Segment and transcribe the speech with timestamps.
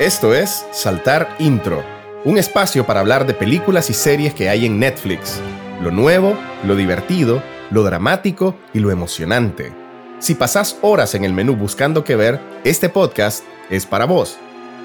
[0.00, 1.84] Esto es Saltar Intro,
[2.24, 5.38] un espacio para hablar de películas y series que hay en Netflix.
[5.82, 9.74] Lo nuevo, lo divertido, lo dramático y lo emocionante.
[10.18, 14.38] Si pasás horas en el menú buscando qué ver, este podcast es para vos.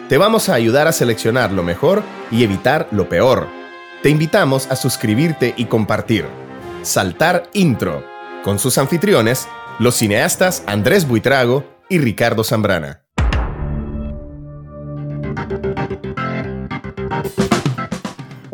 [0.09, 3.47] Te vamos a ayudar a seleccionar lo mejor y evitar lo peor.
[4.03, 6.25] Te invitamos a suscribirte y compartir.
[6.81, 8.03] Saltar Intro,
[8.43, 9.47] con sus anfitriones,
[9.79, 13.04] los cineastas Andrés Buitrago y Ricardo Zambrana.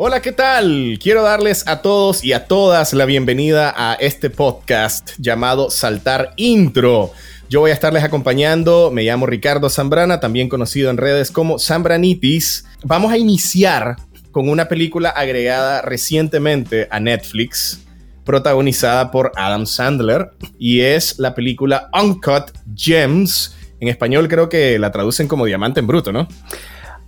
[0.04, 0.98] Hola, ¿qué tal?
[1.00, 7.12] Quiero darles a todos y a todas la bienvenida a este podcast llamado Saltar Intro.
[7.48, 12.64] Yo voy a estarles acompañando, me llamo Ricardo Zambrana, también conocido en redes como Zambranitis.
[12.82, 13.96] Vamos a iniciar
[14.32, 17.80] con una película agregada recientemente a Netflix,
[18.24, 23.54] protagonizada por Adam Sandler, y es la película Uncut Gems.
[23.78, 26.26] En español creo que la traducen como Diamante en Bruto, ¿no?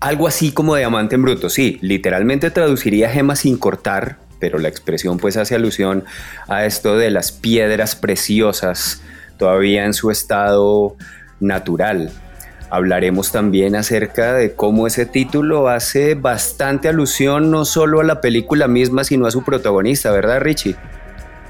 [0.04, 5.16] Algo así como diamante en bruto, sí, literalmente traduciría gema sin cortar, pero la expresión
[5.16, 6.04] pues hace alusión
[6.46, 9.00] a esto de las piedras preciosas
[9.38, 10.94] todavía en su estado
[11.40, 12.10] natural.
[12.68, 18.68] Hablaremos también acerca de cómo ese título hace bastante alusión no solo a la película
[18.68, 20.76] misma, sino a su protagonista, ¿verdad Richie?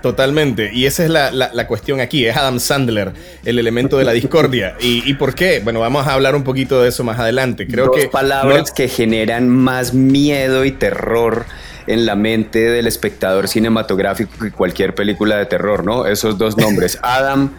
[0.05, 0.69] Totalmente.
[0.71, 2.27] Y esa es la, cuestión aquí.
[2.27, 4.77] Es Adam Sandler, el elemento de la discordia.
[4.79, 5.63] ¿Y, por qué?
[5.65, 7.67] Bueno, vamos a hablar un poquito de eso más adelante.
[7.67, 8.09] Creo Dos que.
[8.09, 11.47] palabras que generan más miedo y terror
[11.87, 16.07] en la mente del espectador cinematográfico que cualquier película de terror, ¿no?
[16.07, 16.99] Esos dos nombres.
[17.01, 17.51] Adam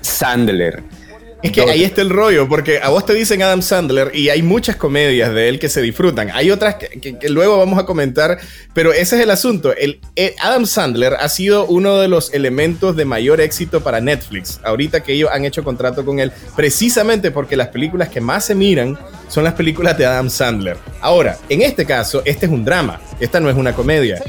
[0.00, 0.84] Sandler.
[1.40, 4.42] Es que ahí está el rollo, porque a vos te dicen Adam Sandler y hay
[4.42, 6.30] muchas comedias de él que se disfrutan.
[6.34, 8.38] Hay otras que, luego vamos a comentar,
[8.74, 9.72] pero ese es el asunto.
[9.72, 10.00] El,
[10.40, 14.58] Adam Sandler ha sido uno de los elementos de mayor éxito para Netflix.
[14.64, 18.56] Ahorita que ellos han hecho contrato con él, precisamente porque las películas que más se
[18.56, 18.98] miran
[19.28, 20.76] son las películas de Adam Sandler.
[21.00, 23.00] Ahora, en este caso, este es un drama.
[23.20, 24.20] Esta no es una comedia.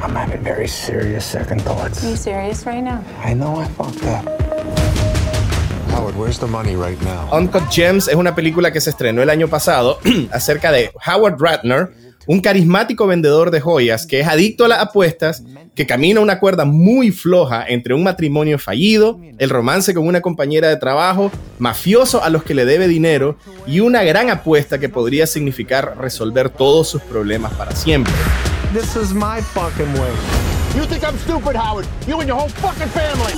[0.00, 2.04] I'm having very serious second thoughts.
[2.04, 3.02] Are you serious right now?
[3.24, 4.24] I know I fucked up.
[5.90, 7.28] Howard, where's the money right now?
[7.32, 9.98] Uncut Gems es una película que se estrenó el año pasado
[10.30, 11.90] acerca de Howard Ratner,
[12.28, 15.42] un carismático vendedor de joyas que es adicto a las apuestas,
[15.74, 20.68] que camina una cuerda muy floja entre un matrimonio fallido, el romance con una compañera
[20.68, 25.26] de trabajo, mafioso a los que le debe dinero y una gran apuesta que podría
[25.26, 28.12] significar resolver todos sus problemas para siempre.
[28.72, 30.12] This is my fucking way.
[30.76, 31.86] You think I'm stupid, Howard?
[32.06, 33.32] You and your whole fucking family.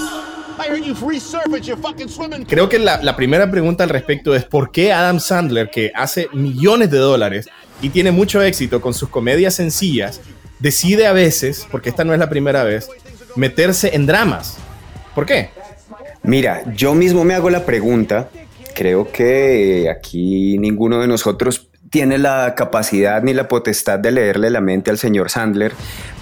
[0.59, 2.45] I heard you resurface your fucking swimming.
[2.45, 6.29] Creo que la, la primera pregunta al respecto es por qué Adam Sandler, que hace
[6.33, 7.49] millones de dólares
[7.81, 10.21] y tiene mucho éxito con sus comedias sencillas,
[10.59, 12.91] decide a veces, porque esta no es la primera vez,
[13.37, 14.59] meterse en dramas.
[15.15, 15.51] ¿Por qué?
[16.23, 18.29] Mira, yo mismo me hago la pregunta.
[18.75, 24.61] Creo que aquí ninguno de nosotros tiene la capacidad ni la potestad de leerle la
[24.61, 25.73] mente al señor Sandler,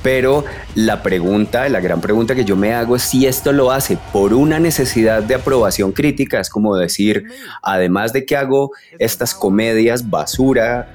[0.02, 3.98] pero la pregunta, la gran pregunta que yo me hago es si esto lo hace
[4.12, 7.24] por una necesidad de aprobación crítica, es como decir,
[7.62, 10.88] además de que hago estas comedias basura,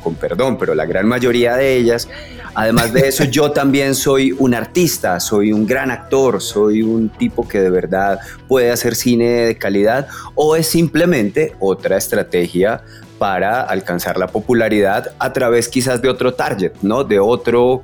[0.00, 2.08] con perdón, pero la gran mayoría de ellas,
[2.54, 7.48] además de eso yo también soy un artista, soy un gran actor, soy un tipo
[7.48, 10.06] que de verdad puede hacer cine de calidad,
[10.36, 12.82] o es simplemente otra estrategia
[13.18, 17.04] para alcanzar la popularidad a través quizás de otro target, ¿no?
[17.04, 17.82] De otro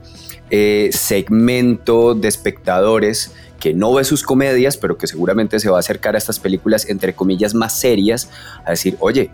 [0.50, 5.80] eh, segmento de espectadores que no ve sus comedias, pero que seguramente se va a
[5.80, 8.28] acercar a estas películas, entre comillas, más serias,
[8.64, 9.30] a decir, oye,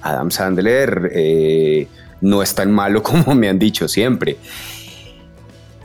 [0.00, 1.88] Adam Sandler eh,
[2.20, 4.36] no es tan malo como me han dicho siempre.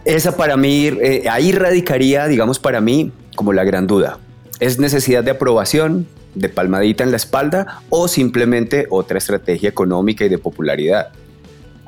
[0.05, 4.19] Esa para mí, eh, ahí radicaría, digamos, para mí, como la gran duda.
[4.59, 6.07] ¿Es necesidad de aprobación?
[6.39, 11.09] De palmadita en la espalda o simplemente otra estrategia económica y de popularidad.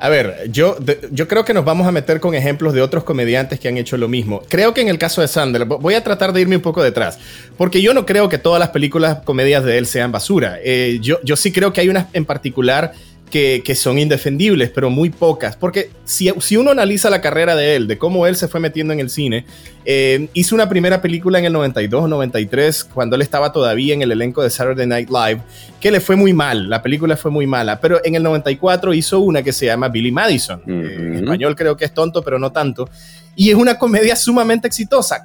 [0.02, 0.78] A ver, yo,
[1.10, 3.98] yo creo que nos vamos a meter con ejemplos de otros comediantes que han hecho
[3.98, 4.40] lo mismo.
[4.48, 7.18] Creo que en el caso de Sandler, voy a tratar de irme un poco detrás,
[7.58, 10.58] porque yo no creo que todas las películas comedias de él sean basura.
[10.64, 12.94] Eh, yo, yo sí creo que hay unas en particular
[13.30, 15.56] que, son indefendibles, pero muy pocas.
[15.56, 18.92] Porque si, si, uno analiza la carrera de él, de cómo él se fue metiendo
[18.92, 19.46] en el cine,
[19.84, 24.02] eh, hizo una primera película en el 92 o 93, cuando él estaba todavía en
[24.02, 25.40] el elenco de Saturday Night Live,
[25.80, 27.80] que le fue muy mal, la película fue muy mala.
[27.80, 30.60] Pero en el 94 hizo una que se llama Billy Madison.
[30.66, 32.90] Eh, en español creo que es tonto, pero no tanto.
[33.36, 35.24] Y es una comedia sumamente exitosa,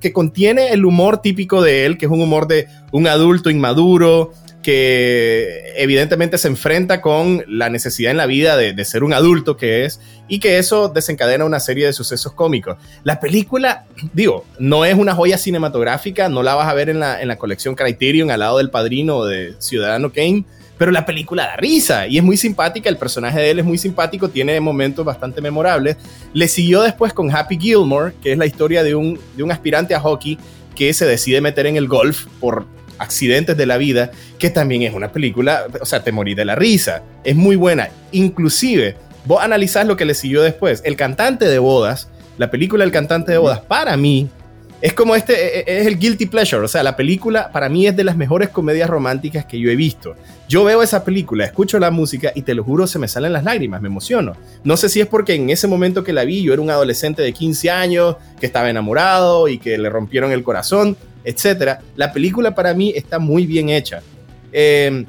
[0.00, 4.32] que contiene el humor típico de él, que es un humor de un adulto inmaduro,
[4.62, 9.84] que evidentemente se enfrenta con la necesidad en la vida de, ser un adulto que
[9.84, 12.76] es y que eso desencadena una serie de sucesos cómicos.
[13.04, 17.20] La película, digo, no es una joya cinematográfica, no la vas a ver en la,
[17.20, 20.44] en la colección Criterion al lado del padrino de Ciudadano Kane,
[20.78, 23.78] pero la película da risa y es muy simpática, el personaje de él es muy
[23.78, 25.96] simpático, tiene momentos bastante memorables.
[26.32, 29.94] Le siguió después con Happy Gilmore, que es la historia de un, de un aspirante
[29.94, 30.38] a hockey
[30.74, 32.66] que se decide meter en el golf por
[33.02, 36.54] accidentes de la vida, que también es una película, o sea, te morí de la
[36.54, 37.88] risa, es muy buena.
[38.12, 40.82] Inclusive, vos analizás lo que le siguió después.
[40.84, 42.08] El cantante de bodas,
[42.38, 44.30] la película El cantante de bodas, para mí,
[44.82, 47.86] es como este, e, e, es el guilty pleasure, o sea, la película para mí
[47.86, 50.16] es de las mejores comedias románticas que yo he visto.
[50.48, 53.44] Yo veo esa película, escucho la música y te lo juro, se me salen las
[53.44, 54.32] lágrimas, me emociono.
[54.64, 57.22] No sé si es porque en ese momento que la vi yo era un adolescente
[57.22, 61.80] de 15 años, que estaba enamorado y que le rompieron el corazón, etc.
[61.96, 64.02] La película para mí está muy bien hecha.
[64.52, 65.06] Em,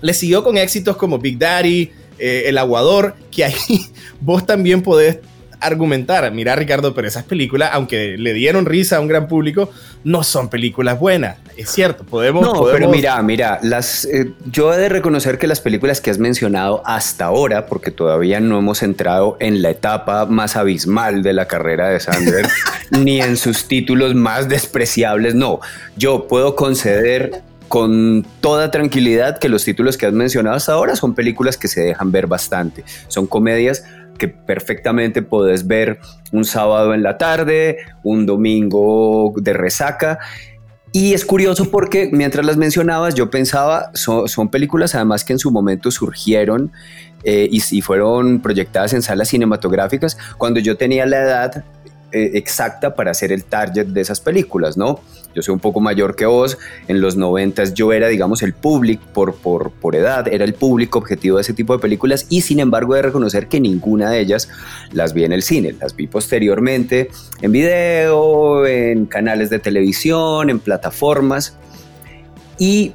[0.00, 3.54] le siguió con éxitos como Big Daddy, eh, El Aguador, que ahí
[4.20, 5.18] vos también podés
[5.66, 9.70] argumentar, mira Ricardo, pero esas películas, aunque le dieron risa a un gran público,
[10.04, 11.38] no son películas buenas.
[11.56, 12.42] Es cierto, podemos...
[12.42, 16.18] No, pero mira, mira, las, eh, yo he de reconocer que las películas que has
[16.18, 21.46] mencionado hasta ahora, porque todavía no hemos entrado en la etapa más abismal de la
[21.46, 22.48] carrera de Sanders,
[22.90, 25.60] ni en sus títulos más despreciables, no,
[25.96, 31.14] yo puedo conceder con toda tranquilidad que los títulos que has mencionado hasta ahora son
[31.14, 32.84] películas que se dejan ver bastante.
[33.08, 33.84] Son comedias
[34.18, 35.98] que perfectamente podés ver
[36.32, 40.18] un sábado en la tarde, un domingo de resaca.
[40.92, 45.50] Y es curioso porque mientras las mencionabas, yo pensaba, son, películas además que en su
[45.50, 46.70] momento surgieron
[47.24, 51.64] eh, y, y, fueron proyectadas en salas cinematográficas cuando yo tenía la edad
[52.16, 55.00] eh, exacta para ser el target de esas películas, ¿no?
[55.34, 56.58] Yo soy un poco mayor que vos,
[56.88, 60.98] en los 90 yo era, digamos, el público por, por, por edad, era el público
[60.98, 64.48] objetivo de ese tipo de películas y sin embargo de reconocer que ninguna de ellas
[64.92, 67.10] las vi en el cine, las vi posteriormente
[67.42, 71.56] en video, en canales de televisión, en plataformas
[72.58, 72.92] y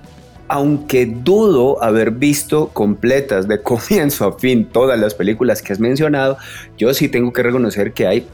[0.48, 6.38] aunque dudo haber visto completas de comienzo a fin todas las películas que has mencionado,
[6.78, 8.28] yo sí tengo que reconocer que hay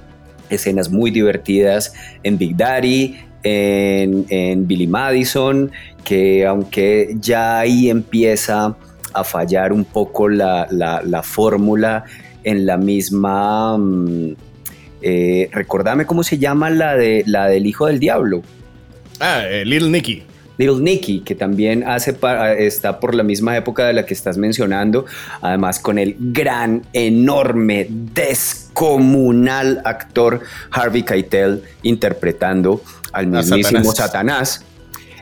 [0.50, 1.94] escenas muy divertidas
[2.24, 5.72] en Big Daddy, en, Billy Madison,
[6.04, 8.76] que aunque ya ahí empieza
[9.14, 12.04] a fallar un poco la, fórmula
[12.44, 13.78] en la misma...
[13.78, 14.36] Mm,
[15.08, 18.42] eh, recordame cómo se llama la, de, la del Hijo del Diablo.
[19.20, 20.24] Ah, eh, Little Nicky.
[20.58, 22.16] Little Nicky, que también hace
[22.60, 25.06] está por la misma época de la que estás mencionando,
[25.42, 30.42] además con el gran, enorme, descomunal actor
[30.72, 32.82] Harvey Keitel interpretando
[33.12, 34.64] al mismísimo Satanás.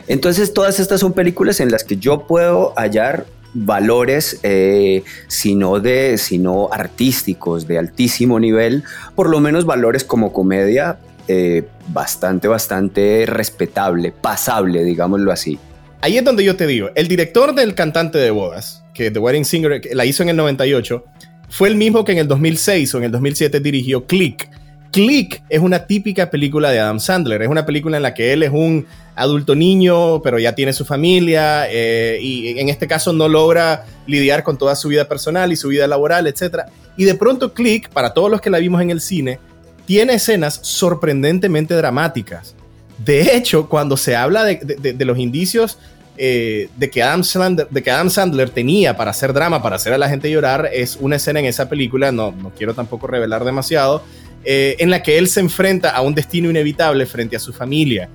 [0.08, 6.18] Entonces todas estas son películas en las que yo puedo hallar valores, eh, sino de,
[6.18, 8.84] sino artísticos de altísimo nivel,
[9.16, 10.98] por lo menos valores como comedia
[11.28, 15.58] eh, bastante, bastante respetable, pasable, digámoslo así.
[16.02, 19.46] Ahí es donde yo te digo, el director del cantante de bodas, que The Wedding
[19.46, 21.04] Singer la hizo en el 98,
[21.50, 24.50] fue el mismo que en el 2006 o en el 2007 dirigió Click.
[24.92, 28.44] Click es una típica película de Adam Sandler, es una película en la que él
[28.44, 28.86] es un
[29.16, 34.44] adulto niño, pero ya tiene su familia eh, y en este caso no logra lidiar
[34.44, 36.64] con toda su vida personal y su vida laboral, etc.
[36.98, 39.40] Y de pronto Click, para todos los que la vimos en el cine,
[39.86, 42.56] tiene escenas sorprendentemente dramáticas.
[43.04, 45.78] De hecho, cuando se habla de, los indicios
[46.18, 50.70] eh, de, que Adam Sandler, tenía para hacer drama, para hacer a la gente llorar,
[50.72, 54.04] es una escena en esa película, no, no quiero tampoco revelar demasiado,
[54.46, 58.10] eh, en la que él se enfrenta a un destino inevitable frente a su familia.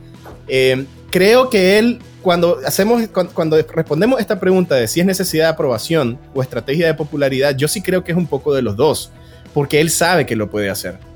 [0.47, 5.47] Eh, creo que él, cuando, hacemos, cuando, cuando respondemos esta pregunta de si es necesidad
[5.47, 8.77] de aprobación o estrategia de popularidad, yo sí creo que es un poco de los
[8.77, 9.11] dos,
[9.53, 11.08] porque él sabe que lo puede hacer.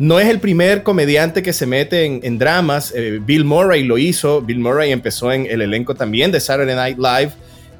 [0.00, 2.90] No es el primer comediante que se mete en, dramas.
[2.96, 4.40] Eh, Bill Murray lo hizo.
[4.40, 7.32] Bill Murray empezó en el elenco también de Saturday Night Live.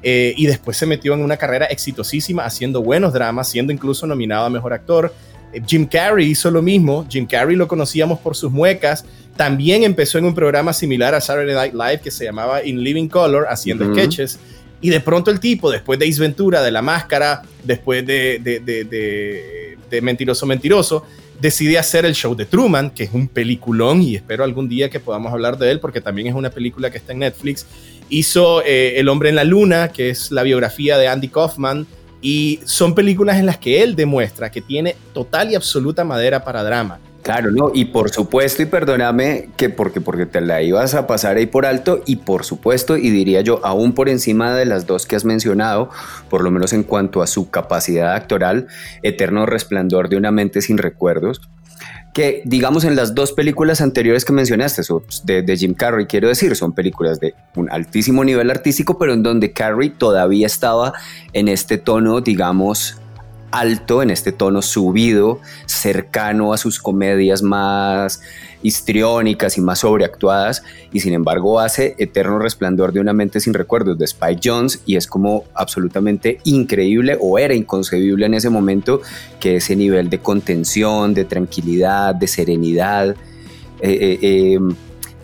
[0.03, 4.45] Eh, y después se metió en una carrera exitosísima haciendo buenos dramas, siendo incluso nominado
[4.45, 5.11] a Mejor Actor.
[5.51, 7.07] Eh, Jim Carrey hizo lo mismo.
[7.09, 9.03] Jim Carrey lo conocíamos por sus muecas.
[9.35, 13.07] También empezó en un programa similar a Saturday Night Live que se llamaba In Living
[13.07, 14.37] Color, haciendo sketches.
[14.79, 18.39] Y de pronto el tipo, después de Isventura, de La Máscara, después de,
[19.89, 21.03] de Mentiroso Mentiroso,
[21.41, 24.99] decide hacer el show de Truman, que es un peliculón y espero algún día que
[24.99, 27.65] podamos hablar de él porque también es una película que está en Netflix.
[28.09, 31.87] Hizo eh, El hombre en la luna, que es la biografía de Andy Kaufman,
[32.21, 36.63] y son películas en las que él demuestra que tiene total y absoluta madera para
[36.63, 36.99] drama.
[37.23, 41.37] Claro, no, y por supuesto, y perdóname que porque, porque te la ibas a pasar
[41.37, 45.05] ahí por alto, y por supuesto, y diría yo, aún por encima de las dos
[45.05, 45.89] que has mencionado,
[46.29, 48.67] por lo menos en cuanto a su capacidad actoral,
[49.03, 51.41] Eterno Resplandor de una mente sin recuerdos,
[52.13, 54.81] que digamos en las dos películas anteriores que mencionaste,
[55.23, 59.23] de, de, Jim Carrey, quiero decir, son películas de un altísimo nivel artístico, pero en
[59.23, 60.93] donde Carrey todavía estaba
[61.33, 63.00] en este tono, digamos,
[63.51, 68.21] alto, en este tono subido, cercano a sus comedias más
[68.63, 73.97] histriónicas y más sobreactuadas, y sin embargo hace Eterno Resplandor de una mente sin recuerdos
[73.97, 79.01] de Spike Jones, y es como absolutamente increíble, o era inconcebible en ese momento,
[79.39, 83.15] que ese nivel de contención, de tranquilidad, de serenidad,
[83.81, 84.75] eh, eh, em,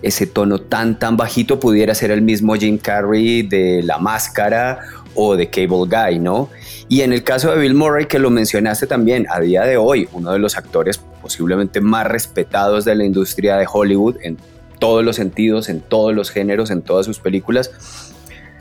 [0.01, 4.79] ese tono tan tan bajito pudiera ser el mismo Jim Carrey de La Máscara
[5.17, 6.49] o de Cable Guy, ¿no?
[6.87, 10.07] Y en el caso de Bill Murray, que lo mencionaste también, a día de hoy,
[10.13, 14.37] uno de los actores posiblemente más respetados de la industria de Hollywood en
[14.79, 17.71] todos los sentidos, en todos los géneros, en todas sus películas.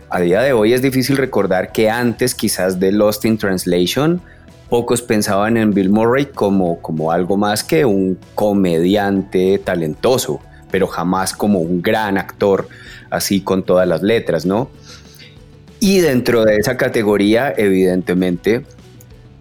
[0.09, 4.23] A día de hoy es difícil recordar que antes quizás de Lost in Translation,
[4.71, 11.35] pocos pensaban en Bill Murray como, como algo más que un comediante talentoso, pero jamás
[11.35, 12.67] como un gran actor,
[13.11, 14.71] así con todas las letras, ¿no?
[15.87, 18.63] Y dentro de esa categoría, evidentemente,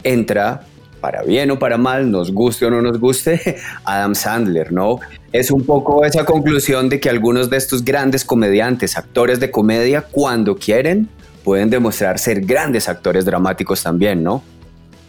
[0.04, 0.62] entra,
[1.02, 5.00] para bien o para mal, nos guste o no nos guste, Adam Sandler, ¿no?
[5.32, 10.04] Es un poco esa conclusión de que algunos de estos grandes comediantes, actores de comedia,
[10.04, 11.10] cuando quieren,
[11.44, 14.44] pueden demostrar ser grandes actores dramáticos también, ¿no?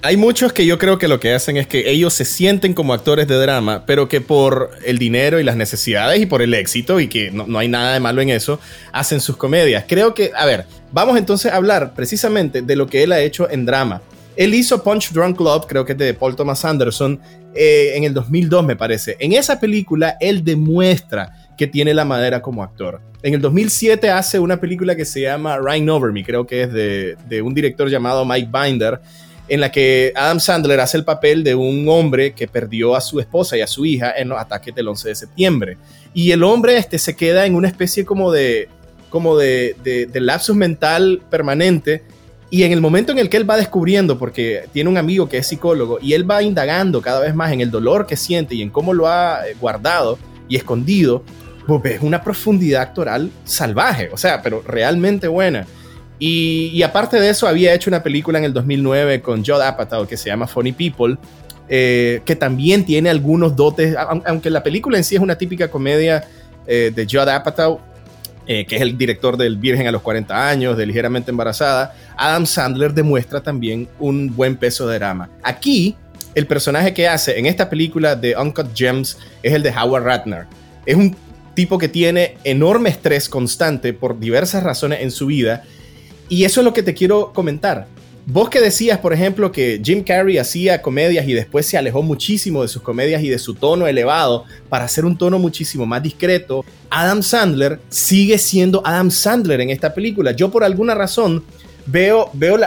[0.07, 2.95] Hay muchos que yo creo que lo que hacen es que ellos se sienten como
[2.95, 7.01] actores de drama, pero que por el dinero y las necesidades y por el éxito,
[7.01, 8.61] y que no, hay nada de malo en eso,
[8.93, 9.85] hacen sus comedias.
[9.89, 13.51] Creo que, a ver, vamos entonces a hablar precisamente de lo que él ha hecho
[13.51, 14.01] en drama.
[14.35, 17.21] Él hizo Punch Drunk Club, creo que es de Paul Thomas Anderson,
[17.55, 19.15] eh, en el 2002 me parece.
[19.21, 23.03] En esa película él demuestra que tiene la madera como actor.
[23.23, 26.73] En el 2007 hace una película que se llama Rhine Over Me, creo que es
[26.73, 28.99] de, de un director llamado Mike Binder,
[29.49, 33.21] en la que Adam Sandler hace el papel de un hombre que perdió a su
[33.21, 35.77] esposa y a su hija en los ataques del 11 de septiembre.
[36.15, 38.71] Y el hombre este, se queda en una especie como de,
[39.11, 42.03] como de, de, lapsus mental permanente.
[42.51, 45.39] Y en el momento en el que él va descubriendo, porque tiene un amigo que
[45.39, 48.63] es psicólogo, y él va indagando cada vez más en el dolor que siente y
[48.63, 51.25] en cómo lo ha eh, guardado y escondido,
[51.67, 55.67] pues ves una profundidad actoral salvaje, o sea, pero realmente buena.
[56.19, 60.17] Y, aparte de eso, había hecho una película en el 2009 con Judd Apatow que
[60.17, 61.19] se llama Funny People,
[61.69, 63.95] eh, que también tiene algunos dotes,
[64.25, 66.27] aunque la película en sí es una típica comedia
[66.67, 67.81] eh, de Judd Apatow,
[68.47, 72.47] eh, que es el director del Virgen a los 40 años, de Ligeramente Embarazada, Adam
[72.47, 75.29] Sandler demuestra también un buen peso de drama.
[75.43, 75.97] Aquí,
[76.35, 80.47] el personaje que hace en esta película de Uncut Gems es el de Howard Ratner.
[80.85, 81.17] Es un
[81.55, 85.65] tipo que tiene enorme estrés constante por diversas razones en su vida
[86.29, 87.87] y eso es lo que te quiero comentar.
[88.29, 92.63] Vos que decías, por ejemplo, que Jim Carrey hacía comedias y después se alejó muchísimo
[92.63, 96.65] de sus comedias y de su tono elevado para hacer un tono muchísimo más discreto,
[96.91, 100.33] Adam Sandler sigue siendo Adam Sandler en esta película.
[100.33, 101.45] Yo por alguna razón
[101.87, 102.59] veo, veo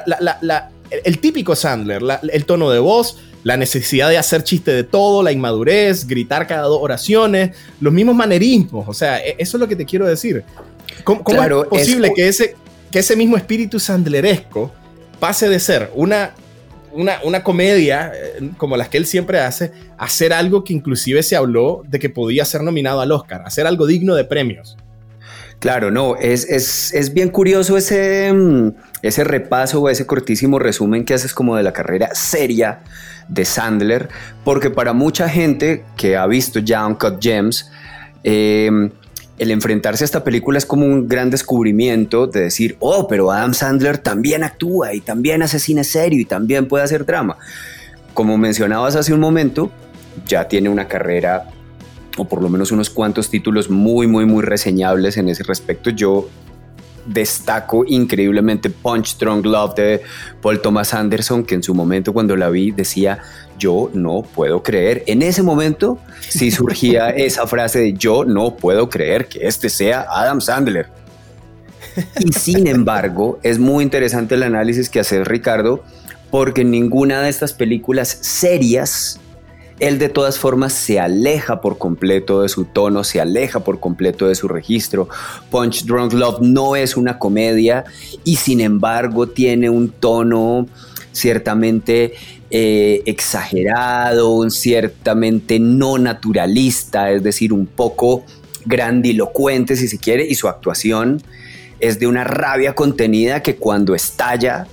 [1.04, 2.02] el típico Sandler,
[2.32, 6.64] el tono de voz, la necesidad de hacer chiste de todo, la inmadurez, gritar cada
[6.64, 8.88] dos oraciones, los mismos manerismos.
[8.88, 10.46] O sea, e, eso es lo que te quiero decir.
[11.04, 12.56] ¿Cómo, es posible que ese
[12.92, 14.72] que ese mismo espíritu sandleresco
[15.20, 16.34] pase de ser una,
[16.94, 21.36] una, comedia eh, como las que él siempre hace, a ser algo que inclusive se
[21.36, 24.78] habló de que podía ser nominado al Oscar, a ser algo digno de premios.
[25.60, 28.70] Claro, no, es, es, bien curioso ese, mm,
[29.02, 32.80] ese repaso o ese cortísimo resumen que haces como de la carrera seria
[33.28, 34.08] de Sandler,
[34.46, 37.70] porque para mucha gente que ha visto ya Uncut Gems,
[38.24, 38.90] eh,
[39.40, 43.54] el enfrentarse a esta película es como un gran descubrimiento de decir, oh, pero Adam
[43.54, 47.38] Sandler también actúa y también hace cine serio y también puede hacer drama.
[48.14, 49.72] Como mencionabas hace un momento,
[50.28, 51.48] ya tiene una carrera
[52.18, 55.90] o por lo menos unos cuantos títulos muy, muy, muy reseñables en ese respecto.
[55.90, 56.28] Yo
[57.10, 60.02] destaco increíblemente Punch Strong Love de
[60.42, 63.20] Paul Thomas Anderson, que en su momento cuando la vi decía,
[63.58, 65.04] yo no puedo creer.
[65.08, 70.06] En ese momento sí surgía esa frase de yo no puedo creer que este sea
[70.10, 70.88] Adam Sandler.
[72.20, 75.84] Y sin embargo, es muy interesante el análisis que hace Ricardo,
[76.30, 79.20] porque en ninguna de estas películas serias
[79.80, 84.28] él de todas formas se aleja por completo de su tono, se aleja por completo
[84.28, 85.08] de su registro.
[85.50, 87.86] Punch Drunk Love no es una comedia
[88.24, 90.68] y sin embargo tiene un tono
[91.12, 92.14] ciertamente
[92.52, 98.24] eh, exagerado, un ciertamente no naturalista, es decir, un poco
[98.66, 101.22] grandilocuente si se quiere, y su actuación
[101.80, 104.68] es de una rabia contenida que cuando estalla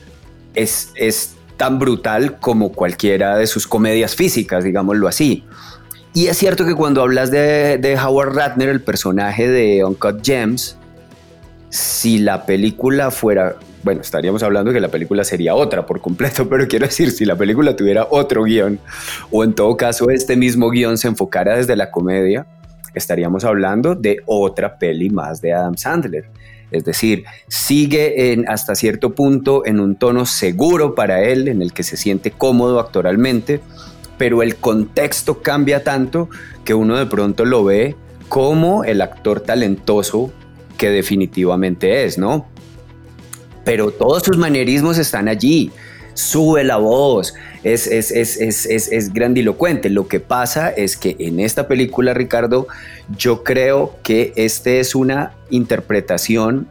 [0.55, 5.45] es, es tan brutal como cualquiera de sus comedias físicas, digámoslo así.
[6.15, 10.79] Y es cierto que cuando hablas de, Howard Ratner, el personaje de Uncut Gems,
[11.69, 16.49] si la película fuera, bueno, estaríamos hablando de que la película sería otra por completo,
[16.49, 18.79] pero quiero decir, si la película tuviera otro guion,
[19.31, 22.47] o en todo caso este mismo guion se enfocara desde la comedia,
[22.95, 26.31] estaríamos hablando de otra peli más de Adam Sandler.
[26.71, 31.73] Es decir, sigue en, hasta cierto punto en un tono seguro para él, en el
[31.73, 33.61] que se siente cómodo actoralmente,
[34.19, 36.29] pero el contexto cambia tanto
[36.65, 37.95] que uno de pronto lo ve
[38.29, 40.33] como el actor talentoso
[40.77, 42.47] que definitivamente es, ¿no?
[43.65, 45.71] Pero todos sus manierismos están allí.
[46.17, 49.91] Sube la voz, es, es, es, es, grandilocuente.
[49.91, 52.69] Lo que pasa es que en esta película, Ricardo,
[53.19, 56.69] yo creo que esta es una interpretación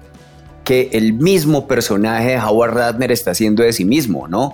[0.63, 4.53] que el mismo personaje Howard Ratner está haciendo de sí mismo, ¿no?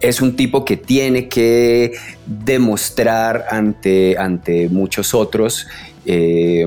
[0.00, 1.92] Es un tipo que tiene que
[2.26, 5.66] demostrar ante, ante muchos otros
[6.06, 6.66] eh,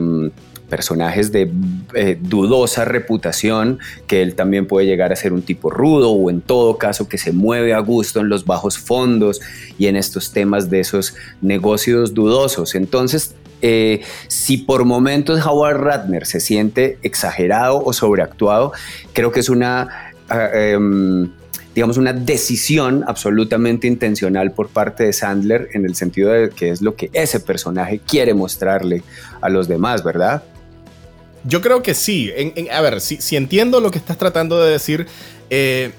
[0.69, 1.51] personajes de
[1.93, 6.41] eh, dudosa reputación, que él también puede llegar a ser un tipo rudo o en
[6.41, 9.41] todo caso que se mueve a gusto en los bajos fondos
[9.77, 12.75] y en estos temas de esos negocios dudosos.
[12.75, 18.73] Entonces, eh, si por momentos Howard Ratner se siente exagerado o sobreactuado,
[19.13, 20.11] creo que es una...
[20.27, 21.29] Ah, em,
[21.75, 26.81] digamos, una decisión absolutamente intencional por parte de Sandler en el sentido de que es
[26.81, 29.03] lo que ese personaje quiere mostrarle
[29.41, 30.41] a los demás, ¿verdad?
[31.47, 32.31] Yo creo que sí.
[32.71, 35.07] a ver, si, entiendo lo que estás tratando de decir,
[35.49, 35.91] eh,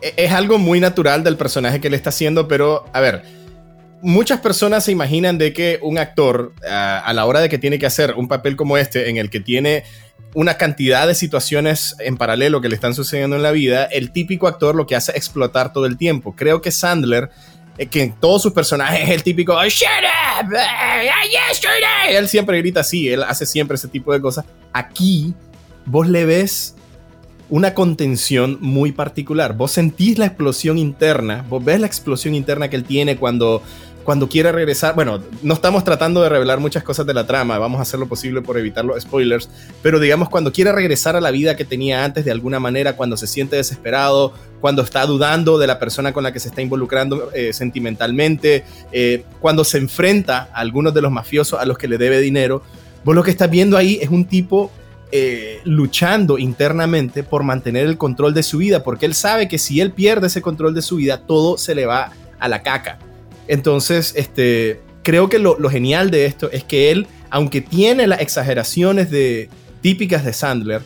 [0.00, 3.22] e, es algo muy natural del personaje que le está haciendo, pero a ver,
[4.00, 7.86] muchas personas se imaginan de que un actor, a, la hora de que tiene que
[7.86, 9.84] hacer un papel como este, en el que tiene
[10.34, 14.48] una cantidad de situaciones en paralelo que le están sucediendo en la vida, el típico
[14.48, 16.34] actor lo que hace es explotar todo el tiempo.
[16.34, 17.30] Creo que Sandler
[17.90, 19.88] que en todos sus personajes es el típico shut
[20.40, 22.16] up, yesterday.
[22.16, 24.44] Él siempre grita así, él hace siempre ese tipo de cosas.
[24.72, 25.34] Aquí
[25.84, 26.76] vos le ves
[27.50, 29.54] una contención muy particular.
[29.54, 33.62] Vos sentís la explosión interna, vos ves la explosión interna que él tiene cuando
[34.04, 37.78] cuando quiere regresar, bueno, no estamos tratando de revelar muchas cosas de la trama, vamos
[37.78, 39.48] a hacer lo posible por evitar los spoilers,
[39.82, 43.16] pero digamos cuando quiere regresar a la vida que tenía antes de alguna manera, cuando
[43.16, 47.30] se siente desesperado, cuando está dudando de la persona con la que se está involucrando
[47.32, 51.98] eh, sentimentalmente, eh, cuando se enfrenta a algunos de los mafiosos a los que le
[51.98, 52.62] debe dinero,
[53.04, 54.70] vos lo que estás viendo ahí es un tipo
[55.12, 59.80] eh, luchando internamente por mantener el control de su vida, porque él sabe que si
[59.80, 62.98] él pierde ese control de su vida, todo se le va a la caca.
[63.48, 69.08] Entonces, este, creo que lo, genial de esto es que él, aunque tiene las exageraciones
[69.80, 70.82] típicas de Sandler,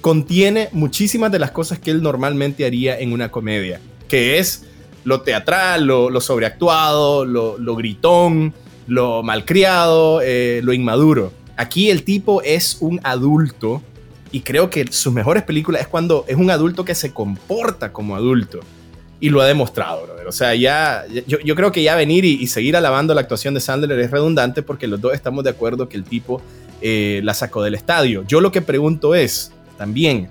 [0.00, 4.64] contiene muchísimas de las cosas que él normalmente haría en una comedia, que es
[5.04, 8.54] lo teatral, lo, sobreactuado, lo, gritón,
[8.86, 11.32] lo malcriado, eh, lo inmaduro.
[11.56, 13.82] Aquí el tipo es un adulto
[14.32, 18.16] y creo que sus mejores películas es cuando es un adulto que se comporta como
[18.16, 18.60] adulto
[19.20, 20.26] y lo ha demostrado, brother.
[20.26, 23.98] O sea, ya, yo, creo que ya venir y, seguir alabando la actuación de Sandler
[23.98, 26.42] es redundante porque los dos estamos de acuerdo que el tipo
[26.80, 28.24] eh, la sacó del estadio.
[28.26, 30.28] Yo lo que pregunto es, también,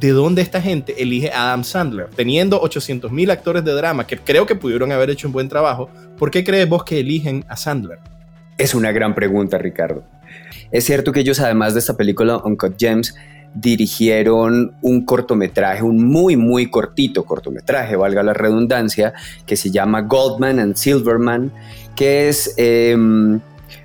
[0.00, 2.08] ¿de dónde esta gente elige a Adam Sandler?
[2.14, 5.88] Teniendo 800 mil actores de drama que creo que pudieron haber hecho un buen trabajo,
[6.18, 7.98] ¿por qué crees vos que eligen a Sandler?
[8.58, 10.04] Es una gran pregunta, Ricardo.
[10.72, 13.14] Es cierto que ellos, además de esta película Uncut Gems,
[13.54, 19.12] dirigieron un cortometraje, un muy, muy cortito cortometraje, valga la redundancia,
[19.46, 21.52] que se llama Goldman and Silverman,
[21.94, 23.40] que es em,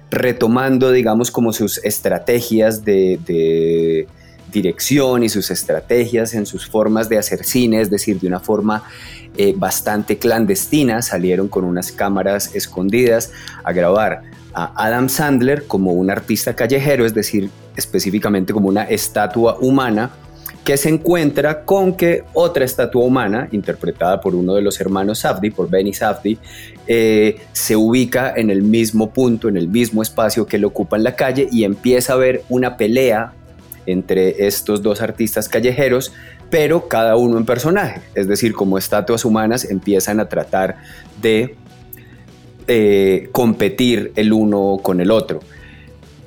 [0.10, 4.08] retomando, digamos, como sus estrategias de,
[4.52, 8.84] dirección y sus estrategias en sus formas de hacer cine, es decir, de una forma
[9.36, 13.32] eh, bastante clandestina, salieron con unas cámaras escondidas
[13.66, 19.58] a grabar a Adam Sandler como un artista callejero, es decir, específicamente como una estatua
[19.62, 20.12] humana,
[20.66, 25.52] que se encuentra con que otra estatua humana, interpretada por uno de los hermanos Safdie,
[25.52, 26.38] por Benny Safdie,
[26.88, 31.04] eh, se ubica en el mismo punto, en el mismo espacio que él ocupa en
[31.04, 33.32] la calle y empieza a haber una pelea
[33.86, 36.12] entre estos dos artistas callejeros,
[36.50, 38.02] pero cada uno en personaje.
[38.14, 40.76] Es decir, como estatuas humanas empiezan a tratar
[41.22, 41.56] de
[42.68, 45.40] eh, competir el uno con el otro.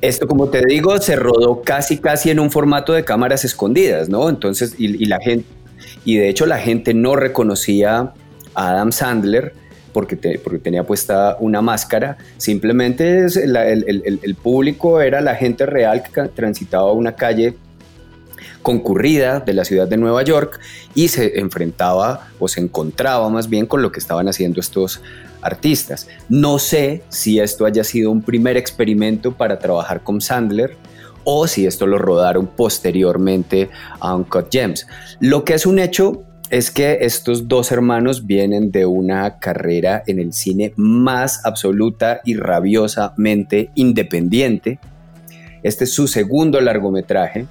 [0.00, 4.28] Esto, como te digo, se rodó casi, casi en un formato de cámaras escondidas, ¿no?
[4.28, 5.44] Entonces, y, la gente,
[6.04, 8.14] y de hecho la gente no reconocía
[8.54, 9.52] Adam Sandler
[9.92, 16.92] porque, porque tenía puesta una máscara, simplemente el, público era la gente real que transitaba
[16.92, 17.56] una calle
[18.62, 20.60] concurrida de la ciudad de Nueva York
[20.94, 25.00] y se enfrentaba o se encontraba más bien con lo que estaban haciendo estos
[25.42, 26.08] artistas.
[26.28, 30.76] No sé si esto haya sido un primer experimento para trabajar con Sandler
[31.24, 34.86] o si esto lo rodaron posteriormente a Uncut Gems.
[35.20, 40.18] Lo que es un hecho es que estos dos hermanos vienen de una carrera en
[40.18, 44.80] el cine más absoluta y rabiosamente independiente.
[45.62, 47.46] Este es su segundo largometraje.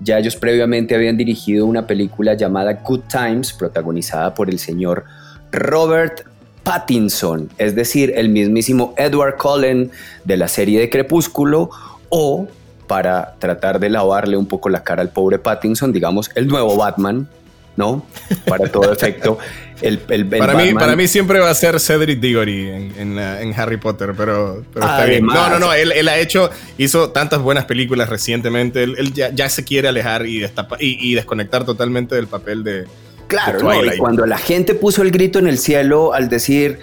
[0.00, 5.04] Ya ellos previamente habían dirigido una película llamada Good Times, protagonizada por el señor
[5.50, 6.22] Robert
[6.62, 9.90] Pattinson, es decir, el mismísimo Edward Cullen
[10.24, 11.70] de la serie de Crepúsculo,
[12.08, 12.48] o
[12.86, 17.28] para tratar de lavarle un poco la cara al pobre Pattinson, digamos, el nuevo Batman,
[17.76, 18.04] ¿no?
[18.46, 19.38] Para todo efecto.
[19.80, 22.68] El, para, mí, para mí siempre va a ser Cedric Diggory
[22.98, 25.24] en, Harry Potter, pero, está bien.
[25.24, 29.88] No, no, no, él, ha hecho, hizo tantas buenas películas recientemente, él, ya, se quiere
[29.88, 30.46] alejar y,
[30.78, 32.84] y, desconectar totalmente del papel de...
[33.30, 33.60] Claro,
[33.98, 36.80] cuando la gente puso el grito en el cielo al decir,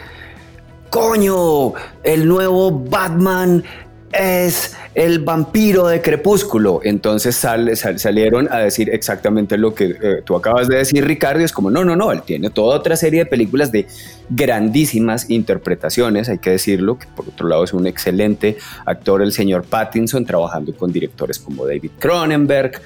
[0.90, 3.66] coño, el nuevo Batman
[4.14, 6.80] es el vampiro de Crepúsculo.
[6.84, 11.44] Entonces salieron a decir exactamente lo que eh, tú acabas de decir, Ricardo.
[11.44, 13.86] es como, no, no, no, él tiene toda otra serie de películas de
[14.30, 19.66] grandísimas interpretaciones, hay que decirlo, que por otro lado es un excelente actor, el señor
[19.66, 22.82] Pattinson, trabajando con directores como David Cronenberg,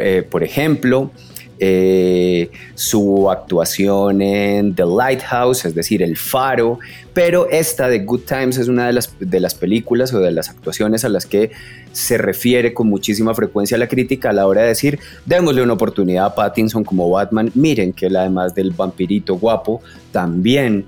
[0.00, 1.12] eh, por ejemplo.
[1.60, 6.80] Eh, su actuación en The Lighthouse, es decir, El Faro,
[7.12, 10.50] pero esta de Good Times es una de las, de las películas o de las
[10.50, 11.52] actuaciones a las que
[11.92, 16.26] se refiere con muchísima frecuencia la crítica a la hora de decir, démosle una oportunidad
[16.26, 20.86] a Pattinson como Batman, miren que él además del vampirito guapo, también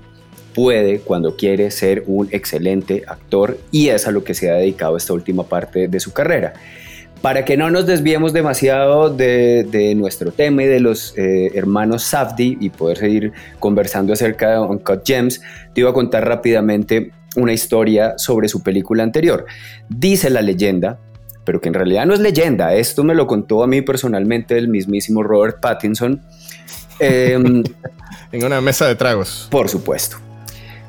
[0.53, 4.97] puede cuando quiere ser un excelente actor y es a lo que se ha dedicado
[4.97, 6.55] esta última parte de su carrera.
[7.21, 12.57] Para que no nos desviemos demasiado de, nuestro tema y de los eh, hermanos Safdie
[12.59, 15.41] y poder seguir conversando acerca de Uncut Gems,
[15.73, 19.45] te iba a contar rápidamente una historia sobre su película anterior.
[19.89, 20.99] Dice la leyenda,
[21.43, 24.67] pero que en realidad no es leyenda, esto me lo contó a mí personalmente el
[24.67, 26.21] mismísimo Robert Pattinson.
[26.99, 27.63] Em,
[28.31, 29.47] en una mesa de tragos.
[29.49, 30.17] Por supuesto.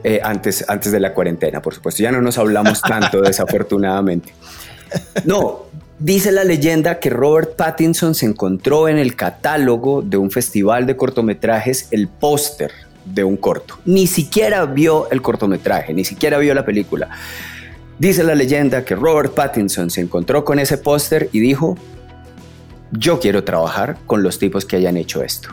[0.05, 2.03] Eh, antes, antes de la cuarentena, por supuesto.
[2.03, 4.33] Ya no nos hablamos tanto, desafortunadamente.
[5.25, 5.67] No,
[6.01, 10.97] Dice la leyenda que Robert Pattinson se encontró en el catálogo de un festival de
[10.97, 12.71] cortometrajes el póster
[13.05, 13.79] de un corto.
[13.85, 17.09] Ni siquiera vio el cortometraje, ni siquiera vio la película.
[17.99, 21.77] Dice la leyenda que Robert Pattinson se encontró con ese póster y dijo,
[22.93, 25.49] yo quiero trabajar con los tipos que hayan hecho esto.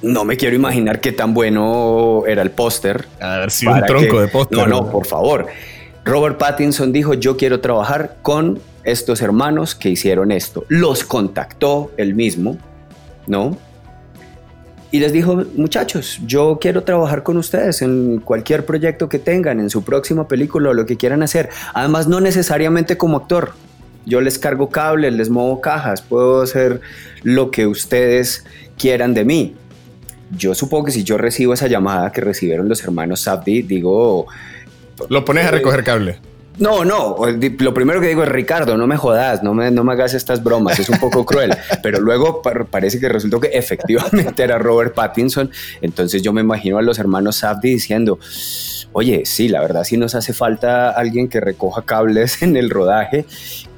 [0.00, 3.08] No me quiero imaginar qué tan bueno era el póster.
[3.20, 4.56] A ver si un tronco de póster.
[4.56, 5.48] No, no, por favor.
[6.08, 10.64] Robert Pattinson dijo, yo quiero trabajar con estos hermanos que hicieron esto.
[10.68, 12.56] Los contactó él mismo,
[13.26, 13.58] ¿no?
[14.90, 19.68] Y les dijo, muchachos, yo quiero trabajar con ustedes en cualquier proyecto que tengan, en
[19.68, 21.50] su próxima película o lo que quieran hacer.
[21.74, 23.52] Además, no necesariamente como actor.
[24.06, 26.80] Yo les cargo cables, les muevo cajas, puedo hacer
[27.22, 28.46] lo que ustedes
[28.78, 29.56] quieran de mí.
[30.30, 34.26] Yo supongo que si yo recibo esa llamada que recibieron los hermanos Sabdi, digo,
[35.08, 36.20] lo pones a recoger cable.
[36.58, 37.16] No, no,
[37.60, 40.42] lo primero que digo es Ricardo, no me jodas, no me, no me hagas estas
[40.42, 45.52] bromas, es un poco cruel, pero luego parece que resultó que efectivamente era Robert Pattinson,
[45.80, 48.18] entonces yo me imagino a los hermanos Safdie diciendo,
[48.92, 53.24] oye, sí, la verdad sí nos hace falta alguien que recoja cables en el rodaje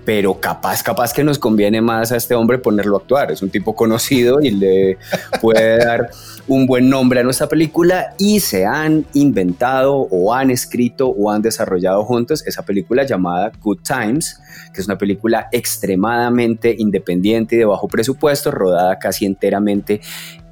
[0.04, 3.30] pero capaz, capaz que nos conviene más a este hombre ponerlo a actuar.
[3.30, 4.98] Es un tipo conocido y le
[5.40, 6.10] puede dar
[6.48, 11.42] un buen nombre a nuestra película y se han inventado o han escrito o han
[11.42, 14.40] desarrollado juntos esa película llamada Good Times,
[14.72, 20.00] que es una película extremadamente independiente y de bajo presupuesto, rodada casi enteramente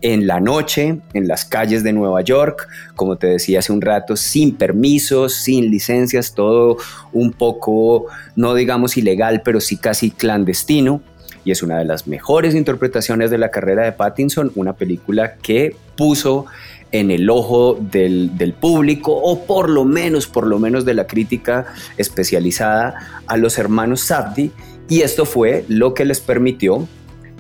[0.01, 4.17] en la noche, en las calles de Nueva York, como te decía hace un rato,
[4.17, 6.77] sin permisos, sin licencias, todo
[7.13, 8.07] un poco,
[8.37, 11.01] no digamos ilegal, pero sí casi clandestino.
[11.45, 15.75] Y es una de las mejores interpretaciones de la carrera de Pattinson, una película que
[15.97, 16.47] puso
[16.93, 21.67] en el ojo del, público o por lo menos, por lo menos de la crítica
[21.97, 24.51] especializada a los hermanos Safdie
[24.89, 26.89] y esto fue lo que les permitió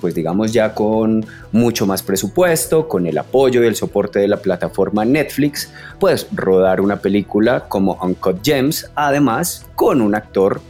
[0.01, 4.39] pues digamos ya con mucho más presupuesto, con el apoyo y el soporte de la
[4.39, 10.61] plataforma Netflix, pues rodar una película como Uncut Gems, además con un actor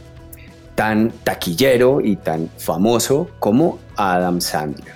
[0.75, 4.93] tan taquillero y tan famoso como Adam Sandler.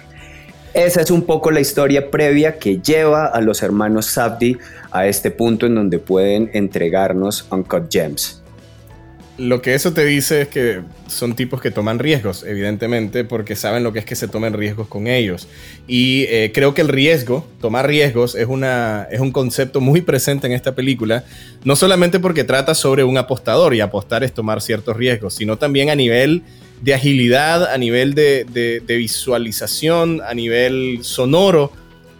[0.73, 4.57] esa es un poco la historia previa que lleva a los hermanos Sabdi
[4.91, 8.42] a este punto en donde pueden entregarnos Uncut Gems
[9.37, 13.83] lo que eso te dice es que son tipos que toman riesgos, evidentemente, porque saben
[13.83, 15.47] lo que es que se tomen riesgos con ellos.
[15.87, 20.45] Y eh, creo que el riesgo, tomar riesgos, es, una, es un concepto muy presente
[20.45, 21.23] en esta película,
[21.63, 25.89] no solamente porque trata sobre un apostador y apostar es tomar ciertos riesgos, sino también
[25.89, 26.43] a nivel
[26.81, 31.71] de agilidad, a nivel de, de visualización, a nivel sonoro.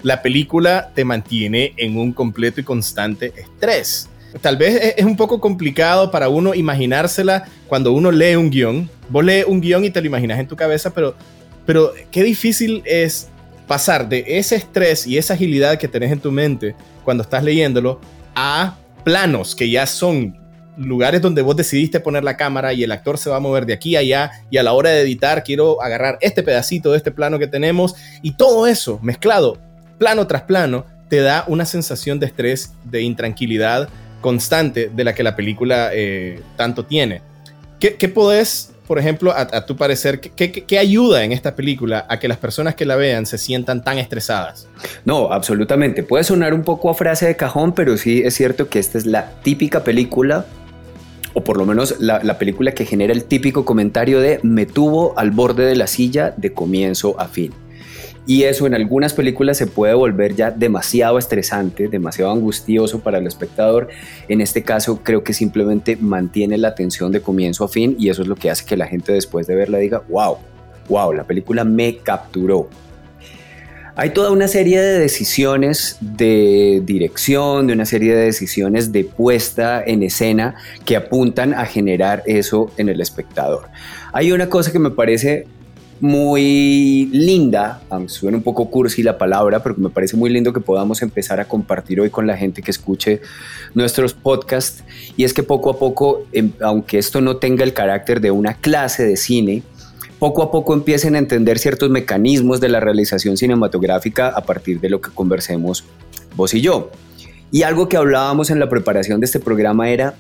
[0.02, 4.10] La película te mantiene en un completo y constante estrés
[4.42, 8.90] tal vez es un poco complicado para uno imaginársela cuando uno lee un guion.
[9.10, 11.16] Vos lees un guion y te lo imaginas en tu cabeza, pero,
[11.66, 13.30] pero qué difícil es
[13.68, 18.00] pasar de ese estrés y esa agilidad que tenés en tu mente cuando estás leyéndolo
[18.36, 20.38] a planos que ya son
[20.76, 23.74] lugares donde vos decidiste poner la cámara y el actor se va a mover de
[23.74, 27.12] aquí a allá y a la hora de editar quiero agarrar este pedacito de este
[27.12, 29.60] plano que tenemos y todo eso mezclado
[29.98, 33.88] plano tras plano te da una sensación de estrés, de intranquilidad,
[34.24, 37.22] constante de la que la película eh, tanto tiene.
[37.80, 42.28] ¿Qué, qué podés, por ejemplo, a, tu parecer, ¿qué, ayuda en esta película a que
[42.28, 44.68] las personas que la vean se sientan tan estresadas?
[45.06, 46.02] No, absolutamente.
[46.02, 49.06] Puede sonar un poco a frase de cajón, pero sí es cierto que esta es
[49.06, 50.48] la típica película
[51.34, 55.32] o por lo menos la, película que genera el típico comentario de me tuvo al
[55.32, 57.54] borde de la silla de comienzo a fin.
[58.26, 63.28] Y eso en algunas películas se puede volver ya demasiado estresante, demasiado angustioso para el
[63.28, 63.90] espectador.
[64.30, 68.22] En este caso creo que simplemente mantiene la atención de comienzo a fin y eso
[68.22, 70.38] es lo que hace que la gente después de verla diga, wow,
[70.88, 72.70] wow, la película me capturó.
[73.96, 79.84] Hay toda una serie de decisiones de dirección, de una serie de decisiones de puesta
[79.86, 83.68] en escena que apuntan a generar eso en el espectador.
[84.12, 85.46] Hay una cosa que me parece
[86.04, 91.02] muy linda, suena un poco cursi la palabra, pero me parece muy lindo que podamos
[91.02, 93.22] empezar a compartir hoy con la gente que escuche
[93.74, 94.84] nuestros podcasts.
[95.16, 98.56] Y es que poco a poco, em, aunque esto no tenga el carácter de una
[98.56, 99.64] clase de cine,
[100.20, 104.90] poco a poco empiecen a entender ciertos mecanismos de la realización cinematográfica a partir de
[104.90, 105.86] lo que conversemos
[106.36, 106.92] vos y yo.
[107.50, 110.16] Y algo que hablábamos en la preparación de este programa era,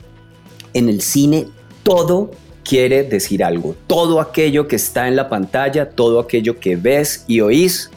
[0.73, 1.47] en el cine
[1.83, 2.31] todo
[2.63, 3.76] quiere decir algo.
[3.88, 7.91] Todo aquello que está en la pantalla, todo aquello que ves y oís,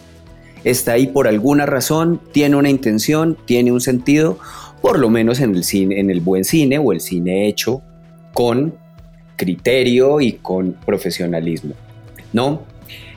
[0.65, 4.39] está ahí por alguna razón, tiene una intención, tiene un sentido,
[4.83, 7.83] por lo menos en el cine, en el buen cine o el cine hecho
[8.33, 8.75] con
[9.37, 11.75] criterio y con profesionalismo,
[12.33, 12.63] ¿no?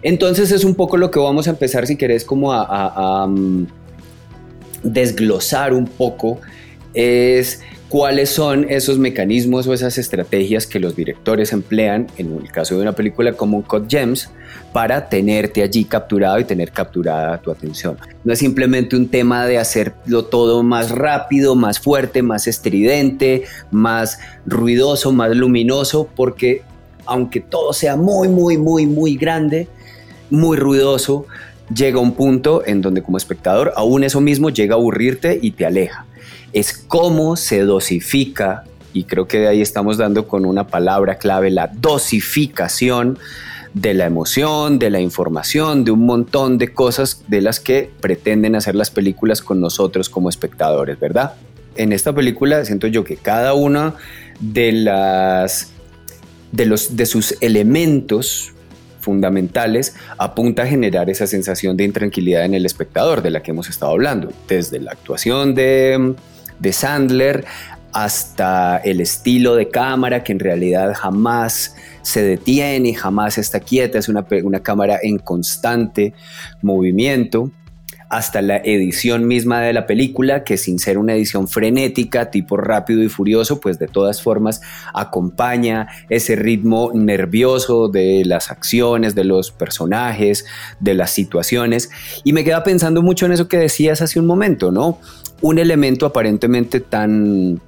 [0.02, 3.68] Entonces es un poco lo que vamos a empezar, si querés, como a, a mm,
[4.84, 6.40] desglosar un poco,
[6.94, 12.76] es cuáles son esos mecanismos o esas estrategias que los directores emplean, en el caso
[12.76, 14.30] de una película como Cut Gems,
[14.72, 17.98] para tenerte allí capturado y tener capturada tu atención.
[18.24, 24.20] No es simplemente un tema de hacerlo todo más rápido, más fuerte, más estridente, más
[24.46, 26.62] ruidoso, más luminoso, porque
[27.06, 29.68] aunque todo sea muy, muy, muy, muy grande,
[30.30, 31.26] muy ruidoso,
[31.74, 35.66] llega un punto en donde como espectador aún eso mismo llega a aburrirte y te
[35.66, 36.06] aleja
[36.54, 41.52] es cómo se dosifica, y creo que de ahí estamos dando con una palabra clave,
[41.52, 43.20] la dosificación
[43.74, 48.56] de la emoción, de la información, de un montón de cosas de las que pretenden
[48.56, 51.34] hacer las películas con nosotros como espectadores, ¿verdad?
[51.76, 53.94] En esta película siento yo que cada una
[54.40, 55.72] de las
[56.52, 58.54] de los de sus elementos
[59.02, 63.70] fundamentales apunta a generar esa sensación de intranquilidad en el espectador de la que hemos
[63.70, 66.16] estado hablando, desde la actuación de
[66.60, 67.46] de Sandler
[67.92, 74.10] hasta el estilo de cámara que en realidad jamás se detiene, jamás está quieta, es
[74.10, 76.14] una, una cámara en constante
[76.62, 77.52] movimiento
[78.10, 83.04] hasta la edición misma de la película, que sin ser una edición frenética, tipo rápido
[83.04, 84.62] y furioso, pues de todas formas
[84.94, 90.46] acompaña ese ritmo nervioso de las acciones, de los personajes,
[90.80, 91.92] de las situaciones.
[92.24, 94.98] Y me queda pensando mucho en eso que decías hace un momento, ¿no?
[95.42, 97.62] Un elemento aparentemente tan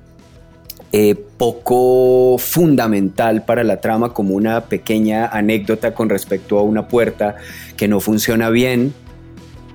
[0.91, 7.37] eh, poco fundamental para la trama como una pequeña anécdota con respecto a una puerta
[7.77, 8.93] que no funciona bien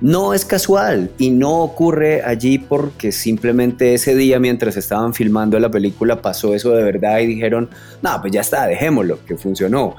[0.01, 5.71] no es casual y no ocurre allí porque simplemente ese día mientras estaban filmando la
[5.71, 7.69] película pasó eso de verdad y dijeron,
[8.01, 9.95] no, pues ya está, dejémoslo, que funcionó.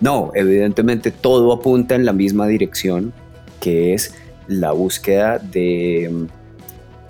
[0.00, 3.12] No, evidentemente todo apunta en la misma dirección,
[3.60, 4.14] que es
[4.48, 6.28] la búsqueda de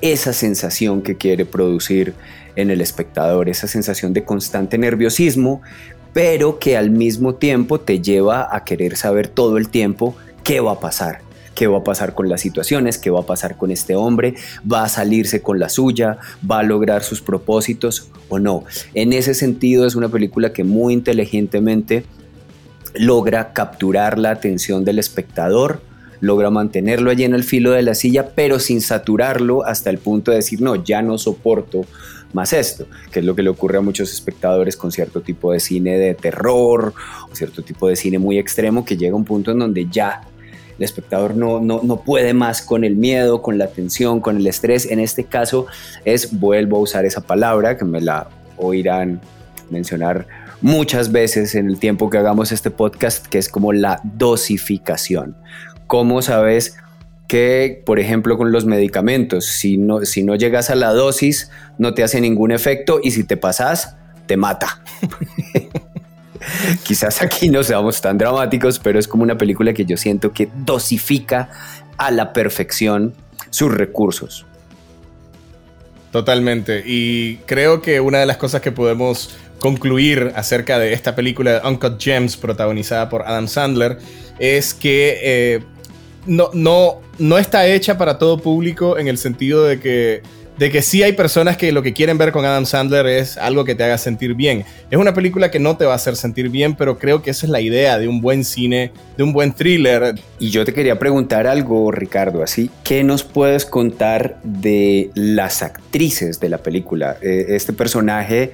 [0.03, 2.15] esa sensación que quiere producir
[2.57, 5.63] en el espectador, esa sensación de constante nerviosismo,
[6.13, 10.73] pero que al mismo tiempo te lleva a querer saber todo el tiempo qué va
[10.73, 11.21] a pasar
[11.55, 14.35] qué va a pasar con las situaciones, qué va a pasar con este hombre,
[14.71, 18.65] va a salirse con la suya, va a lograr sus propósitos o no.
[18.95, 22.05] En ese sentido es una película que muy inteligentemente
[22.95, 25.83] logra capturar la atención del espectador,
[26.23, 30.31] logra mantenerlo allí en el filo de la silla, pero sin saturarlo hasta el punto
[30.31, 31.85] de decir, no, ya no soporto
[32.33, 35.59] más esto, que es lo que le ocurre a muchos espectadores con cierto tipo de
[35.59, 36.95] cine de terror
[37.29, 40.23] o cierto tipo de cine muy extremo que llega a un punto en donde ya
[40.79, 44.47] el espectador no, no, no puede más con el miedo, con la tensión, con el
[44.47, 44.89] estrés.
[44.89, 45.67] En este caso
[46.05, 49.21] es, vuelvo a usar esa palabra que me la oirán
[49.71, 50.29] mencionar
[50.61, 55.35] muchas veces en el tiempo que hagamos este podcast, que es como la dosificación.
[55.93, 56.79] ¿Cómo sabes
[57.29, 61.93] que, por ejemplo, con los medicamentos, si no, si no llegas a la dosis, no
[61.93, 64.83] te hace ningún efecto y si te pasas, te mata?
[66.83, 70.49] Quizás aquí no seamos tan dramáticos, pero es como una película que yo siento que
[70.65, 71.51] dosifica
[71.99, 73.13] a la perfección
[73.51, 74.47] sus recursos.
[76.11, 76.85] Totalmente.
[76.87, 82.01] Y creo que una de las cosas que podemos concluir acerca de esta película Uncut
[82.03, 83.99] Gems protagonizada por Adam Sandler
[84.39, 85.65] es que eh,
[86.27, 90.23] no, no, no está hecha para todo público en el sentido de que,
[90.59, 93.65] de que sí hay personas que lo que quieren ver con Adam Sandler es algo
[93.65, 94.65] que te haga sentir bien.
[94.91, 97.47] Es una película que no te va a hacer sentir bien, pero creo que esa
[97.47, 100.15] es la idea de un buen cine, de un buen thriller.
[100.39, 106.39] Y yo te quería preguntar algo, Ricardo, así, ¿qué nos puedes contar de las actrices
[106.39, 107.17] de la película?
[107.23, 108.53] Eh, este personaje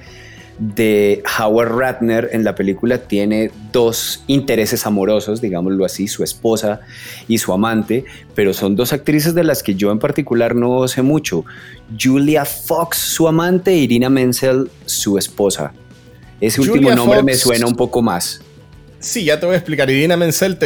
[0.59, 6.81] de Howard Ratner en la película tiene dos intereses amorosos, digámoslo así, su esposa
[7.27, 8.03] y su amante,
[8.35, 11.45] pero son dos actrices de las que yo en particular no sé mucho.
[11.99, 15.73] Julia Fox, su amante, e Irina Menzel, su esposa.
[16.41, 18.41] Ese último nombre me suena un poco más.
[18.99, 19.89] Sí, ya te voy a explicar.
[19.89, 20.57] Irina Menzel,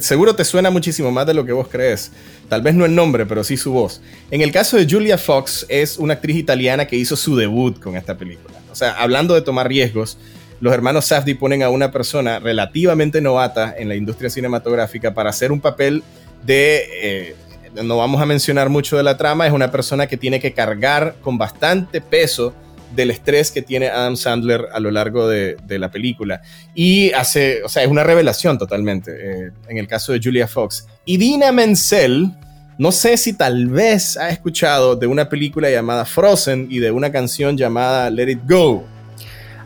[0.00, 2.12] seguro te suena muchísimo más de lo que vos crees.
[2.50, 4.02] Tal vez no el nombre, pero sí su voz.
[4.30, 7.96] En el caso de Julia Fox, es una actriz italiana que hizo su debut con
[7.96, 8.57] esta película.
[8.78, 10.18] Sea, hablando de tomar riesgos,
[10.60, 15.52] los hermanos Safdie ponen a una persona relativamente novata en la industria cinematográfica para hacer
[15.52, 16.02] un papel
[16.44, 16.84] de...
[17.02, 17.36] Eh,
[17.84, 21.16] no vamos a mencionar mucho de la trama, es una persona que tiene que cargar
[21.20, 22.54] con bastante peso
[22.94, 26.40] del estrés que tiene Adam Sandler a lo largo de, la película.
[26.74, 30.86] Y hace, o sea, es una revelación totalmente eh, en el caso de Julia Fox.
[31.04, 32.32] Y Dina Menzel,
[32.78, 37.10] no sé si tal vez ha escuchado de una película llamada Frozen y de una
[37.10, 38.86] canción llamada Let It Go.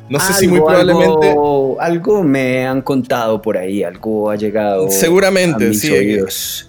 [0.09, 1.35] No sé si muy probablemente.
[1.79, 4.91] Algo, me han contado por ahí, algo ha llegado.
[4.91, 6.67] Seguramente, a mis sí.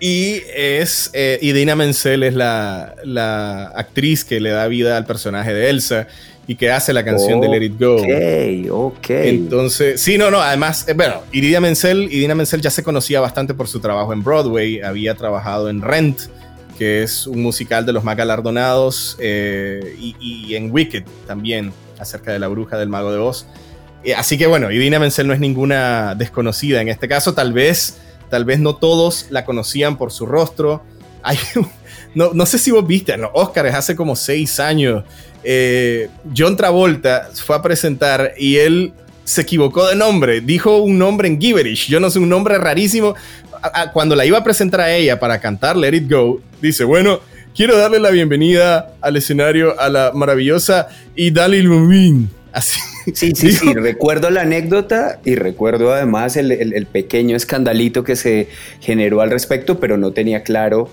[0.00, 1.10] Y es.
[1.12, 6.06] Eh, y Dina Menzel es la, actriz que le da vida al personaje de Elsa
[6.46, 7.96] y que hace la canción de Let It Go.
[7.96, 9.10] Ok, ok.
[9.10, 13.54] Entonces, sí, no, no, además, eh, bueno, y Dina Menzel, Menzel ya se conocía bastante
[13.54, 16.20] por su trabajo en Broadway, había trabajado en Rent,
[16.78, 22.38] que es un musical de los más galardonados, eh, y, en Wicked también, acerca de
[22.38, 23.46] la bruja del mago de Oz.
[24.16, 27.98] así que bueno, Idina Menzel no es ninguna desconocida en este caso, tal vez
[28.32, 30.82] Tal vez no todos la conocían por su rostro.
[31.22, 31.38] Hay,
[32.14, 35.04] no, no, sé si vos viste, en los Oscars hace como seis años,
[35.44, 38.92] eh, John Travolta fue a presentar y él
[39.24, 40.40] se equivocó de nombre.
[40.40, 41.88] Dijo un nombre en Gibberish.
[41.88, 43.14] Yo no sé, un nombre rarísimo.
[43.92, 47.20] Cuando la iba a presentar a ella para cantar Let It Go, dice, bueno,
[47.54, 52.28] quiero darle la bienvenida al escenario a la maravillosa Idali Lumin.
[52.52, 52.78] Así.
[53.14, 58.46] Sí, sí, sí, recuerdo la anécdota y recuerdo además el, pequeño escandalito que se
[58.80, 60.88] generó al respecto, pero no tenía claro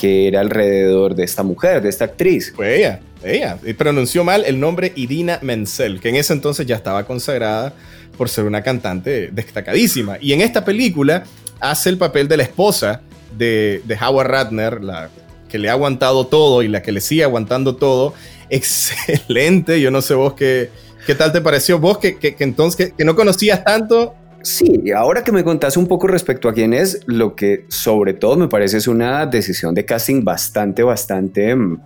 [0.00, 2.52] que era alrededor de esta mujer, de esta actriz.
[2.54, 3.58] Fue ella, ella.
[3.64, 7.74] Y pronunció mal el nombre Idina Menzel, que en ese entonces ya estaba consagrada
[8.16, 10.16] por ser una cantante destacadísima.
[10.20, 11.24] Y en esta película
[11.60, 13.02] hace el papel de la esposa
[13.36, 15.10] de, de Howard Ratner, la
[15.48, 18.14] que le ha aguantado todo y la que le sigue aguantando todo.
[18.50, 20.70] Excelente, yo no sé vos qué
[21.06, 24.14] ¿Qué tal te pareció vos que, entonces que, no conocías tanto?
[24.42, 28.36] Sí, ahora que me contás un poco respecto a quién es, lo que sobre todo
[28.36, 31.80] me parece es una decisión de casting bastante, bastante mm,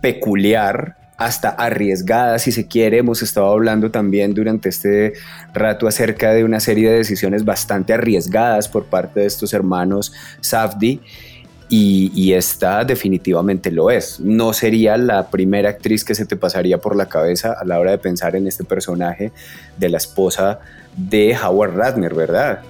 [0.00, 2.98] peculiar, hasta arriesgada si se quiere.
[2.98, 5.14] Hemos estado hablando también durante este
[5.54, 11.00] rato acerca de una serie de decisiones bastante arriesgadas por parte de estos hermanos Safdi
[11.68, 14.20] y, esta definitivamente lo es.
[14.20, 17.90] No sería la primera actriz que se te pasaría por la cabeza a la hora
[17.90, 19.32] de pensar en este personaje
[19.76, 20.60] de la esposa
[20.96, 22.60] de Howard Ratner, ¿verdad?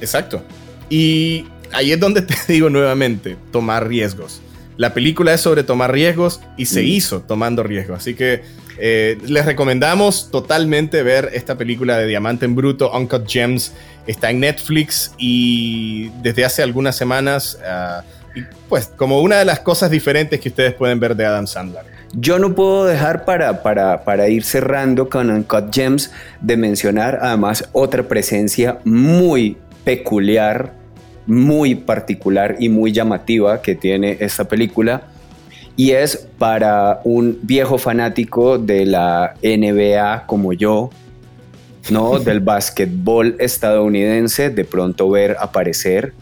[0.00, 0.42] Exacto.
[0.90, 4.40] Y ahí es donde te digo nuevamente, tomar riesgos.
[4.76, 6.86] La película es sobre tomar riesgos y se mm.
[6.86, 7.98] hizo tomando riesgos.
[7.98, 8.42] Así que
[8.78, 13.72] eh, les recomendamos totalmente ver esta película de Diamante en Bruto, Uncut Gems.
[14.06, 18.02] Está en Netflix y desde hace algunas semanas, ah,
[18.68, 21.95] pues como una de las cosas diferentes que ustedes pueden ver de Adam Sandler.
[22.18, 26.10] Yo no puedo dejar para, para, para ir cerrando con Uncut Gems
[26.40, 30.72] de mencionar además otra presencia muy peculiar,
[31.26, 35.02] muy particular y muy llamativa que tiene esta película
[35.76, 40.88] y es para un viejo fanático de la NBA como yo,
[41.90, 42.18] ¿no?
[42.24, 46.14] Del básquetbol estadounidense, de pronto ver aparecer,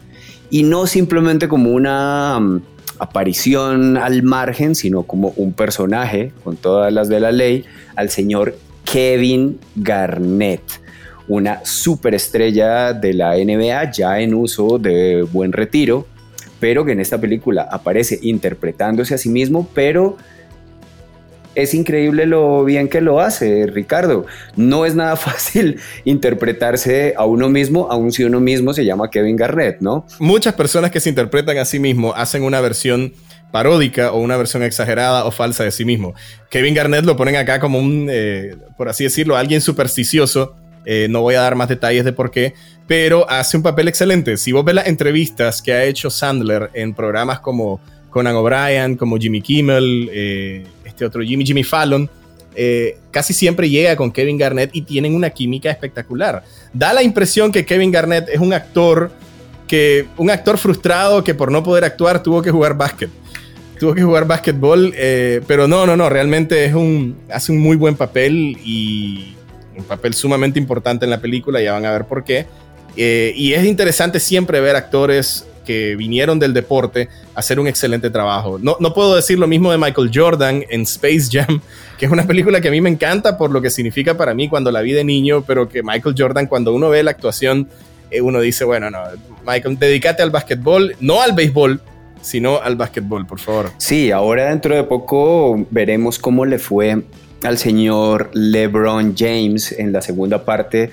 [0.49, 2.61] y no simplemente como una mm,
[2.99, 7.65] aparición al margen, sino como un personaje, con todas las de la ley,
[7.95, 10.63] al señor Kevin Garnett,
[11.27, 16.05] una superestrella de la NBA ya en uso de buen retiro
[16.59, 20.17] pero que en esta película aparece interpretándose a sí mismo, pero
[21.55, 24.25] es increíble lo bien que lo hace, Ricardo.
[24.55, 29.35] No es nada fácil interpretarse a uno mismo, aun si uno mismo se llama Kevin
[29.35, 30.05] Garnett, ¿no?
[30.19, 33.13] Muchas personas que se interpretan a sí mismo hacen una versión
[33.51, 36.13] paródica o una versión exagerada o falsa de sí mismo.
[36.49, 40.55] Kevin Garnett lo ponen acá como un, eh, por así decirlo, alguien supersticioso.
[40.85, 42.53] Eh, no voy a dar más detalles de por qué,
[42.85, 44.37] pero hace un papel excelente.
[44.37, 47.79] Si vos ves las entrevistas que ha hecho Sandler en programas como
[48.11, 50.63] Conan O'Brien, como Jimmy Kimmel, eh,
[50.95, 52.09] este otro Jimmy Jimmy Fallon,
[52.55, 56.43] eh, casi siempre llega con Kevin Garnett y tienen una química espectacular.
[56.73, 59.11] Da la impresión que Kevin Garnett es un actor
[59.67, 63.09] que un actor frustrado que por no poder actuar tuvo que jugar básquet.
[63.77, 67.75] Tuvo que jugar básquetbol, eh, pero no, no, no, realmente es un, hace un muy
[67.75, 69.35] buen papel y
[69.77, 72.45] un papel sumamente importante en la película, ya van a ver por qué.
[72.95, 78.57] Eh, y es interesante siempre ver actores que vinieron del deporte hacer un excelente trabajo.
[78.61, 81.59] No, no puedo decir lo mismo de Michael Jordan en Space Jam,
[81.97, 84.47] que es una película que a mí me encanta por lo que significa para mí
[84.47, 87.67] cuando la vi de niño, pero que Michael Jordan, cuando uno ve la actuación,
[88.11, 88.99] eh, uno dice, bueno, no,
[89.45, 91.81] Michael, dedícate al básquetbol, no al béisbol,
[92.21, 93.71] sino al básquetbol, por favor.
[93.77, 97.03] Sí, ahora dentro de poco veremos cómo le fue
[97.43, 100.91] al señor LeBron James en la segunda parte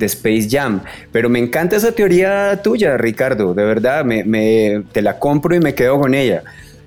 [0.00, 0.82] de Space Jam.
[1.12, 3.54] Pero me encanta esa teoría tuya, Ricardo.
[3.54, 6.42] De verdad, me, te la compro y me quedo con ella.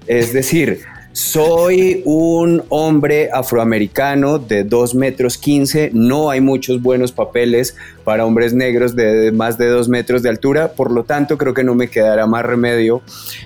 [0.05, 0.81] Es decir,
[1.13, 5.91] soy un hombre afroamericano de 2 metros 15.
[5.93, 10.73] No hay muchos buenos papeles para hombres negros de más de 2 metros de altura.
[10.73, 13.01] Por lo tanto, creo que no me quedará más remedio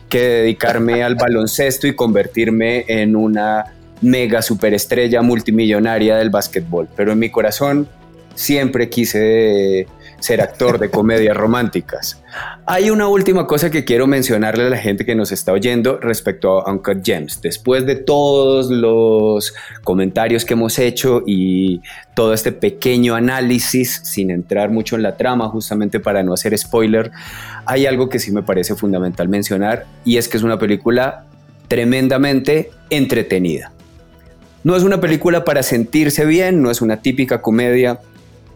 [0.10, 3.66] que dedicarme al baloncesto y convertirme en una
[4.02, 7.88] mega superestrella multimillonaria del básquetbol, pero en mi corazón
[8.38, 9.88] siempre quise
[10.20, 12.22] ser actor de comedias románticas.
[12.66, 16.60] Hay una última cosa que quiero mencionarle a la gente que nos está oyendo respecto
[16.60, 17.42] a Uncut Gems.
[17.42, 21.82] Después de todos los comentarios que hemos hecho y
[22.14, 27.12] todo este pequeño análisis, sin entrar mucho en la trama, justamente para no hacer spoiler,
[27.66, 31.26] hay algo que sí me parece fundamental mencionar y es que es una película
[31.68, 33.72] tremendamente entretenida.
[34.64, 38.00] No es una película para sentirse bien, no es una típica comedia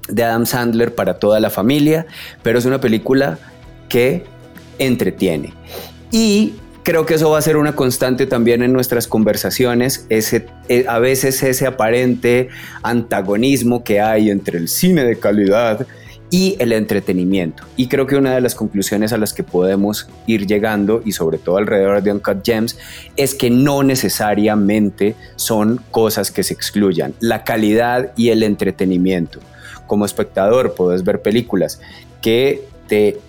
[0.07, 2.05] de Adam Sandler para toda la familia,
[2.43, 3.39] pero es una película
[3.89, 4.23] que
[4.79, 5.53] entretiene.
[6.11, 10.85] Y creo que eso va a ser una constante también en nuestras conversaciones, ese, eh,
[10.87, 12.49] a veces ese aparente
[12.83, 15.85] antagonismo que hay entre el cine de calidad
[16.31, 17.63] y el entretenimiento.
[17.75, 21.37] Y creo que una de las conclusiones a las que podemos ir llegando, y sobre
[21.37, 22.77] todo alrededor de Uncut Gems,
[23.17, 27.13] es que no necesariamente son cosas que se excluyan.
[27.19, 29.39] La calidad y el entretenimiento.
[29.91, 31.81] Como espectador puedes ver películas
[32.21, 33.19] que te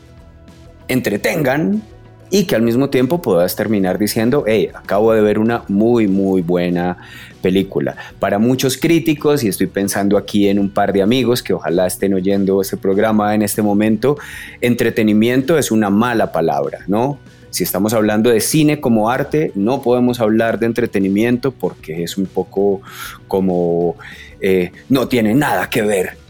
[0.86, 1.82] entretengan,
[2.30, 6.40] y que al mismo tiempo puedas terminar diciendo, hey, acabo de ver una muy, muy
[6.40, 6.98] buena
[7.42, 7.96] película.
[8.20, 12.14] Para muchos críticos, y estoy pensando aquí en un par de amigos que ojalá estén
[12.14, 14.16] oyendo este programa en este momento,
[14.60, 17.18] entretenimiento es una mala palabra, ¿no?
[17.50, 22.26] Si estamos hablando de cine como arte, no podemos hablar de entretenimiento porque es un
[22.26, 22.80] poco
[23.26, 23.96] como
[24.40, 26.21] eh, no tiene nada que ver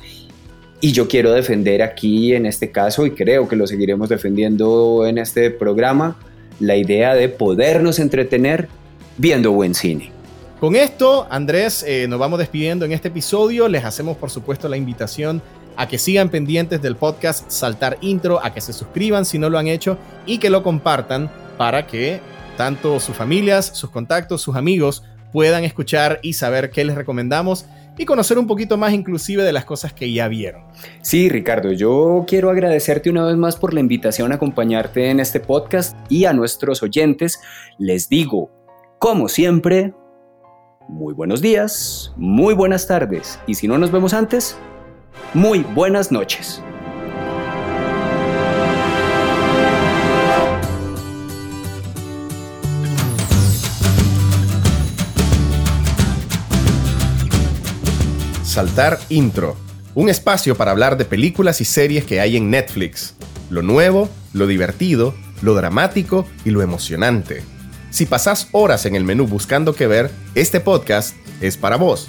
[0.85, 5.17] y yo quiero defender aquí en este caso, y creo que lo seguiremos defendiendo en
[5.17, 6.17] este programa,
[6.59, 8.69] la idea de podernos entretener
[9.17, 10.11] viendo buen cine.
[10.59, 13.69] Con esto, Andrés, eh, nos vamos despidiendo en este episodio.
[13.69, 15.41] Les hacemos, por supuesto, la invitación
[15.77, 19.59] a que sigan pendientes del podcast Saltar Intro, a que se suscriban si no lo
[19.59, 22.21] han hecho y que lo compartan para que
[22.57, 27.67] tanto sus familias, sus contactos, sus amigos puedan escuchar y saber qué les recomendamos
[27.99, 30.65] y conocer un poquito más inclusive de las cosas que ya vieron.
[31.03, 35.41] Sí, Ricardo, yo quiero agradecerte una vez más por la invitación a acompañarte en este
[35.41, 37.41] podcast y a nuestros oyentes
[37.79, 38.51] les digo,
[38.99, 39.95] como siempre,
[40.89, 44.57] muy buenos días, muy buenas tardes y si no nos vemos antes,
[45.35, 46.63] muy buenas noches.
[58.53, 59.57] Saltar Intro,
[59.95, 63.15] un espacio para hablar de películas y series que hay en Netflix,
[63.49, 67.43] lo nuevo, lo divertido, lo dramático y lo emocionante.
[67.89, 72.09] Si pasás horas en el menú buscando qué ver, este podcast es para vos.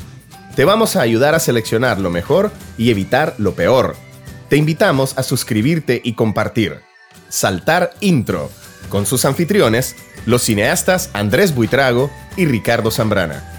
[0.53, 3.95] Te vamos a ayudar a seleccionar lo mejor y evitar lo peor.
[4.49, 6.81] Te invitamos a suscribirte y compartir.
[7.29, 8.51] Saltar Intro,
[8.89, 13.52] con sus anfitriones, los cineastas Andrés Buitrago y Ricardo Zambrana.